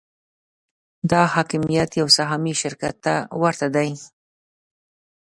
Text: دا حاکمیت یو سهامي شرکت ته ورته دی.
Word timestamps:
دا 1.11 1.21
حاکمیت 1.33 1.89
یو 1.99 2.07
سهامي 2.17 2.53
شرکت 2.61 2.95
ته 3.05 3.13
ورته 3.41 3.67
دی. 3.75 3.89